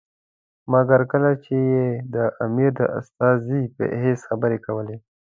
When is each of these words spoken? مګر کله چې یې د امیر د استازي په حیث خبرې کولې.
مګر 0.71 1.01
کله 1.11 1.31
چې 1.43 1.55
یې 1.73 1.87
د 2.13 2.15
امیر 2.45 2.71
د 2.79 2.81
استازي 2.99 3.61
په 3.75 3.83
حیث 4.01 4.19
خبرې 4.29 4.57
کولې. 4.65 4.95